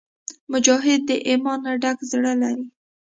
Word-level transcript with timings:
مجاهد 0.51 1.01
د 1.09 1.11
ایمان 1.27 1.59
نه 1.65 1.73
ډک 1.81 1.97
زړه 2.11 2.31
لري. 2.41 2.65